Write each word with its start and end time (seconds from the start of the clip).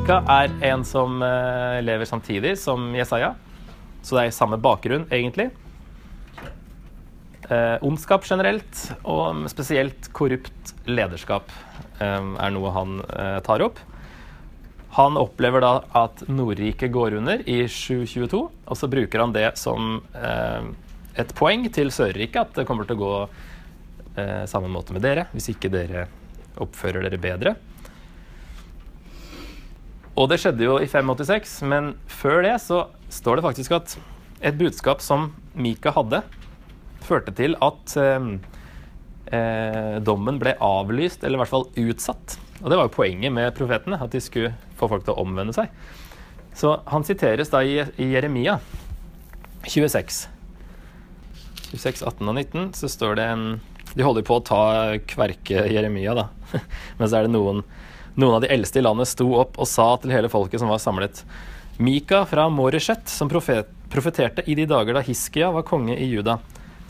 Mika 0.00 0.22
er 0.32 0.54
en 0.64 0.80
som 0.88 1.18
eh, 1.20 1.82
lever 1.84 2.08
samtidig 2.08 2.54
som 2.56 2.86
Jesaja, 2.96 3.34
så 4.00 4.16
det 4.16 4.22
er 4.22 4.30
i 4.30 4.32
samme 4.32 4.56
bakgrunn, 4.56 5.04
egentlig. 5.12 5.50
Eh, 7.44 7.76
ondskap 7.84 8.24
generelt, 8.24 8.80
og 9.04 9.44
spesielt 9.52 10.08
korrupt 10.16 10.72
lederskap, 10.88 11.52
eh, 12.00 12.16
er 12.16 12.56
noe 12.56 12.72
han 12.72 12.96
eh, 13.04 13.36
tar 13.44 13.60
opp. 13.66 13.84
Han 14.96 15.20
opplever 15.20 15.60
da 15.66 15.74
at 16.00 16.24
Nordriket 16.32 16.96
går 16.96 17.20
under 17.20 17.44
i 17.44 17.66
722, 17.68 18.40
og 18.48 18.80
så 18.80 18.88
bruker 18.88 19.20
han 19.20 19.36
det 19.36 19.50
som 19.60 19.98
eh, 20.16 20.70
et 21.20 21.36
poeng 21.36 21.68
til 21.76 21.92
Sørriket, 21.92 22.40
at 22.40 22.62
det 22.62 22.70
kommer 22.72 22.88
til 22.88 22.96
å 22.96 23.04
gå 23.04 23.16
eh, 24.16 24.46
samme 24.48 24.72
måte 24.72 24.96
med 24.96 25.04
dere, 25.04 25.28
hvis 25.36 25.52
ikke 25.52 25.76
dere 25.76 26.08
oppfører 26.56 27.04
dere 27.04 27.20
bedre. 27.20 27.60
Og 30.20 30.28
det 30.28 30.36
skjedde 30.42 30.66
jo 30.66 30.76
i 30.82 30.88
586, 30.90 31.60
men 31.70 31.94
før 32.10 32.42
det 32.44 32.58
så 32.60 32.82
står 33.12 33.38
det 33.38 33.44
faktisk 33.46 33.72
at 33.78 33.94
et 34.44 34.58
budskap 34.58 35.00
som 35.00 35.30
Mika 35.56 35.94
hadde, 35.96 36.20
førte 37.06 37.32
til 37.36 37.56
at 37.64 37.94
eh, 37.96 38.26
eh, 39.32 39.96
dommen 40.04 40.36
ble 40.42 40.52
avlyst, 40.60 41.24
eller 41.24 41.38
i 41.38 41.42
hvert 41.42 41.52
fall 41.54 41.68
utsatt. 41.72 42.36
Og 42.60 42.68
det 42.68 42.76
var 42.76 42.88
jo 42.90 42.96
poenget 42.98 43.32
med 43.32 43.56
profetene, 43.56 43.96
at 43.96 44.12
de 44.12 44.20
skulle 44.20 44.52
få 44.76 44.90
folk 44.92 45.06
til 45.06 45.16
å 45.16 45.24
omvende 45.24 45.56
seg. 45.56 45.72
Så 46.56 46.76
han 46.90 47.06
siteres 47.06 47.52
da 47.52 47.62
i, 47.64 47.78
i 47.80 48.10
Jeremia 48.12 48.58
26. 49.64 50.26
26, 51.70 52.04
18 52.04 52.28
og 52.28 52.34
19 52.34 52.72
så 52.76 52.88
står 52.90 53.20
det 53.20 53.26
en 53.30 53.44
De 53.94 54.02
holder 54.02 54.24
på 54.26 54.36
å 54.36 54.42
ta 54.44 54.62
kverke 55.08 55.64
Jeremia, 55.70 56.12
da. 56.18 56.28
Men 56.98 57.08
så 57.08 57.20
er 57.20 57.26
det 57.26 57.32
noen 57.32 57.64
noen 58.20 58.36
av 58.38 58.44
de 58.44 58.52
eldste 58.52 58.80
i 58.80 58.84
landet 58.84 59.08
sto 59.10 59.26
opp 59.40 59.58
og 59.60 59.68
sa 59.68 59.94
til 60.02 60.12
hele 60.14 60.30
folket 60.32 60.62
som 60.62 60.70
var 60.70 60.82
samlet 60.82 61.24
Mika 61.80 62.26
fra 62.28 62.44
Moreshet, 62.52 63.08
som 63.08 63.30
profet, 63.30 63.70
profeterte 63.88 64.44
i 64.44 64.54
de 64.58 64.66
dager 64.68 64.98
da 64.98 65.04
Hiskia 65.04 65.48
var 65.54 65.64
konge 65.68 65.96
i 65.96 66.10
Juda, 66.10 66.36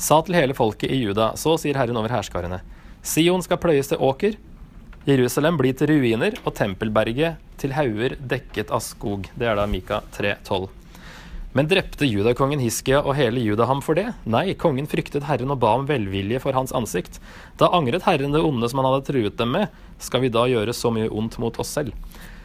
sa 0.00 0.18
til 0.26 0.34
hele 0.34 0.56
folket 0.58 0.90
i 0.90 0.98
Juda, 0.98 1.30
så 1.38 1.54
sier 1.60 1.78
Herren 1.78 2.00
over 2.00 2.10
hærskarene, 2.10 2.58
Sion 3.06 3.44
skal 3.44 3.60
pløyes 3.62 3.88
til 3.88 4.02
åker, 4.02 4.34
Jerusalem 5.08 5.56
blir 5.56 5.72
til 5.78 5.88
ruiner, 5.94 6.34
og 6.44 6.52
tempelberget 6.58 7.38
til 7.60 7.72
hauger 7.72 8.18
dekket 8.20 8.72
av 8.74 8.82
skog. 8.84 9.30
Det 9.32 9.48
er 9.48 9.56
da 9.56 9.64
Mika 9.70 10.02
3,12. 10.16 10.79
Men 11.56 11.66
drepte 11.66 12.06
judakongen 12.06 12.60
Hiskia 12.62 13.00
og 13.02 13.16
hele 13.18 13.42
Juda 13.42 13.66
ham 13.66 13.80
for 13.82 13.98
det? 13.98 14.06
Nei, 14.22 14.52
kongen 14.54 14.86
fryktet 14.90 15.24
Herren 15.26 15.50
og 15.50 15.58
ba 15.62 15.72
om 15.80 15.86
velvilje 15.88 16.38
for 16.44 16.54
hans 16.54 16.70
ansikt. 16.76 17.18
Da 17.58 17.72
angret 17.74 18.04
Herren 18.06 18.30
det 18.36 18.42
onde 18.46 18.68
som 18.70 18.78
han 18.78 18.86
hadde 18.86 19.08
truet 19.08 19.38
dem 19.38 19.50
med. 19.56 19.80
Skal 19.98 20.22
vi 20.22 20.30
da 20.30 20.44
gjøre 20.46 20.74
så 20.76 20.92
mye 20.94 21.10
ondt 21.10 21.40
mot 21.42 21.58
oss 21.58 21.72
selv? 21.74 21.96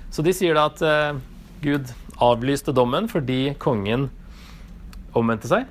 Så 0.10 0.26
de 0.26 0.34
sier 0.34 0.58
da 0.58 0.66
at 0.72 0.82
eh, 0.82 1.20
Gud 1.62 1.92
avlyste 2.24 2.74
dommen 2.74 3.06
fordi 3.12 3.54
kongen 3.62 4.08
omvendte 5.14 5.52
seg. 5.52 5.70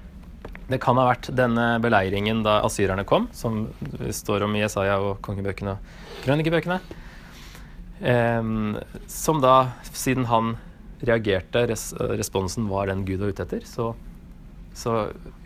Det 0.70 0.78
kan 0.80 0.96
ha 1.00 1.08
vært 1.10 1.32
denne 1.34 1.64
beleiringen 1.82 2.44
da 2.46 2.60
asyrerne 2.64 3.02
kom, 3.08 3.26
som 3.34 3.66
står 4.14 4.46
om 4.46 4.54
i 4.54 4.62
Jesaja 4.62 5.00
og 5.02 5.18
kongebøkene 5.26 5.74
og 5.74 6.22
krønikebøkene. 6.22 6.78
Eh, 7.98 8.46
som 9.10 9.42
da, 9.42 9.56
siden 9.90 10.30
han 10.30 10.54
reagerte, 11.08 11.66
res 11.70 11.90
responsen 12.18 12.68
var 12.70 12.90
den 12.90 13.04
Gud 13.08 13.22
var 13.22 13.32
ute 13.34 13.46
etter, 13.46 13.64
så, 13.68 13.92
så, 14.74 14.96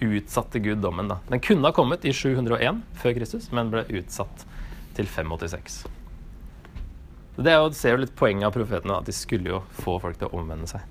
utsatte 0.04 0.62
Gud 0.64 0.82
dommen. 0.84 1.10
da. 1.10 1.18
Den 1.28 1.42
kunne 1.44 1.68
ha 1.68 1.74
kommet 1.76 2.06
i 2.08 2.14
701 2.14 2.82
før 3.02 3.16
Kristus, 3.18 3.50
men 3.52 3.72
ble 3.74 3.86
utsatt 4.00 4.46
til 4.98 5.10
586. 5.10 5.82
Det 7.38 7.52
er 7.52 7.60
jo, 7.60 7.72
ser 7.76 7.94
jo 7.94 8.02
litt 8.02 8.16
poenget 8.18 8.48
av 8.48 8.54
profetene, 8.56 8.98
at 8.98 9.06
de 9.06 9.14
skulle 9.14 9.52
jo 9.52 9.60
få 9.78 9.98
folk 10.02 10.18
til 10.18 10.30
å 10.30 10.40
omvende 10.40 10.66
seg. 10.70 10.82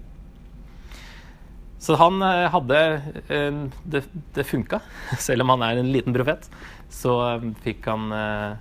Så 1.83 1.97
han 1.99 2.21
eh, 2.25 2.47
hadde 2.49 2.79
Det, 3.85 4.01
det 4.33 4.45
funka. 4.47 4.79
Selv 5.27 5.45
om 5.45 5.53
han 5.53 5.65
er 5.67 5.81
en 5.81 5.91
liten 5.91 6.15
profet, 6.15 6.47
så 6.89 7.17
eh, 7.27 7.49
fikk 7.65 7.85
han 7.91 8.11
eh, 8.15 8.55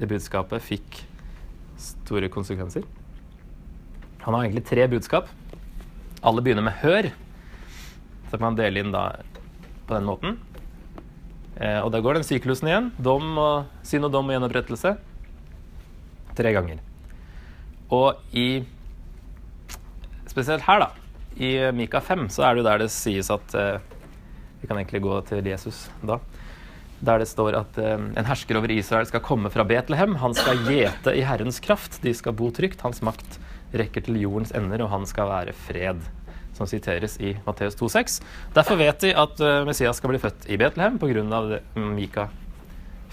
Det 0.00 0.08
budskapet 0.10 0.64
fikk 0.64 1.02
store 1.82 2.28
konsekvenser. 2.32 2.84
Han 4.22 4.34
har 4.34 4.44
egentlig 4.44 4.66
tre 4.68 4.86
budskap. 4.86 5.28
Alle 6.22 6.42
begynner 6.42 6.62
med 6.62 6.78
'hør'. 6.78 7.10
Så 8.30 8.38
kan 8.38 8.46
man 8.46 8.56
dele 8.56 8.80
inn 8.80 8.92
da 8.92 9.16
på 9.86 9.94
den 9.94 10.06
måten. 10.06 10.38
Eh, 11.56 11.80
og 11.82 11.90
da 11.92 12.00
går 12.00 12.14
den 12.14 12.24
syklusen 12.24 12.68
igjen. 12.68 12.92
Dom 13.02 13.36
og, 13.38 13.66
synd 13.82 14.06
og 14.06 14.12
dom 14.12 14.30
og 14.30 14.36
gjenopprettelse. 14.36 14.96
Tre 16.38 16.52
ganger. 16.52 16.78
Og 17.90 18.16
i 18.32 18.64
Spesielt 20.32 20.64
her, 20.64 20.80
da. 20.80 20.88
I 21.36 21.72
Mika 21.76 22.00
5 22.00 22.30
så 22.32 22.46
er 22.46 22.54
det 22.54 22.62
jo 22.62 22.68
der 22.68 22.78
det 22.80 22.92
sies 22.92 23.28
at 23.32 23.54
eh, 23.54 23.82
Vi 24.62 24.68
kan 24.68 24.78
egentlig 24.78 25.02
gå 25.04 25.18
til 25.28 25.44
Jesus 25.44 25.90
da. 26.00 26.16
Der 27.04 27.18
det 27.18 27.28
står 27.28 27.58
at 27.58 27.78
eh, 27.82 27.98
en 27.98 28.28
hersker 28.28 28.56
over 28.56 28.70
Israel 28.70 29.04
skal 29.06 29.20
komme 29.20 29.50
fra 29.50 29.66
Betlehem. 29.68 30.16
Han 30.22 30.32
skal 30.32 30.62
gjete 30.64 31.12
i 31.12 31.24
Herrens 31.26 31.60
kraft. 31.60 32.00
De 32.00 32.14
skal 32.14 32.32
bo 32.32 32.48
trygt. 32.54 32.80
Hans 32.80 33.02
makt 33.04 33.40
rekker 33.78 34.04
til 34.04 34.20
jordens 34.20 34.52
ender, 34.56 34.84
og 34.84 34.92
han 34.92 35.06
skal 35.08 35.30
være 35.30 35.56
fred. 35.56 36.02
Som 36.52 36.68
siteres 36.68 37.16
i 37.24 37.32
Matteus 37.46 37.78
2,6. 37.80 38.18
Derfor 38.52 38.76
vet 38.76 39.00
de 39.00 39.14
at 39.16 39.40
uh, 39.40 39.62
Messias 39.64 39.96
skal 39.96 40.12
bli 40.12 40.20
født 40.20 40.44
i 40.52 40.58
Betlehem 40.60 40.98
pga. 41.00 41.48
Mika 41.80 42.28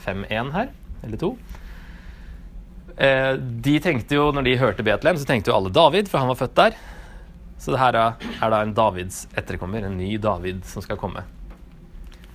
5,1 0.03 0.51
her, 0.55 0.73
eller 1.03 1.17
2. 1.21 1.31
Eh, 2.99 3.33
de 3.39 3.77
tenkte 3.79 4.17
jo, 4.17 4.29
når 4.35 4.43
de 4.43 4.57
hørte 4.59 4.83
Betlehem, 4.83 5.19
så 5.19 5.27
tenkte 5.27 5.51
jo 5.51 5.55
alle 5.55 5.71
David, 5.71 6.09
for 6.11 6.19
han 6.19 6.31
var 6.31 6.39
født 6.39 6.57
der. 6.57 6.79
Så 7.59 7.71
det 7.71 7.79
her 7.79 7.95
er, 7.95 8.15
da 8.39 8.61
en 8.63 8.75
Davids 8.75 9.25
etterkommer, 9.39 9.85
en 9.87 9.97
ny 9.99 10.13
David 10.19 10.65
som 10.67 10.83
skal 10.83 10.99
komme. 10.99 11.23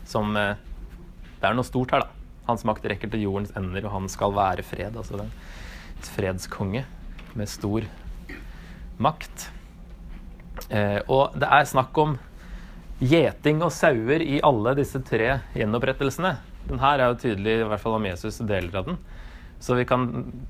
Som 0.08 0.36
eh, 0.36 0.56
Det 1.40 1.50
er 1.50 1.56
noe 1.56 1.68
stort 1.68 1.92
her, 1.92 2.04
da. 2.06 2.08
Hans 2.48 2.64
makt 2.64 2.86
rekker 2.88 3.10
til 3.12 3.24
jordens 3.24 3.52
ender, 3.56 3.84
og 3.84 3.92
han 3.92 4.08
skal 4.08 4.32
være 4.36 4.64
fred. 4.64 4.96
Altså 4.96 5.20
en 5.20 5.32
fredskonge 6.16 6.84
med 7.36 7.48
stor 7.48 7.84
makt. 9.02 9.48
Eh, 10.70 11.00
og 11.10 11.34
det 11.38 11.50
er 11.50 11.68
snakk 11.68 11.98
om 11.98 12.16
gjeting 13.02 13.62
og 13.64 13.72
sauer 13.74 14.22
i 14.22 14.38
alle 14.44 14.76
disse 14.78 15.00
tre 15.04 15.38
gjenopprettelsene. 15.56 16.36
Den 16.68 16.80
her 16.80 17.00
er 17.00 17.12
jo 17.12 17.20
tydelig, 17.20 17.58
i 17.60 17.68
hvert 17.68 17.82
fall 17.82 17.98
om 17.98 18.08
Jesus, 18.08 18.40
deler 18.40 18.80
av 18.80 18.88
den. 18.88 19.00
Så 19.60 19.76
vi 19.78 19.86
kan 19.88 20.08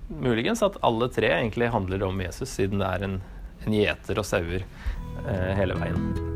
muligens 0.09 0.63
at 0.67 0.79
alle 0.83 1.09
tre 1.13 1.31
egentlig 1.37 1.73
handler 1.75 2.07
om 2.07 2.23
Jesus, 2.23 2.51
siden 2.51 2.83
det 2.83 2.93
er 2.93 3.09
en, 3.09 3.19
en 3.65 3.81
gjeter 3.81 4.23
og 4.23 4.29
sauer 4.29 4.63
eh, 4.65 5.53
hele 5.59 5.79
veien. 5.79 6.34